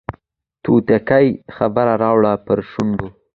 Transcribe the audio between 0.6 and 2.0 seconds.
توتکۍ خبره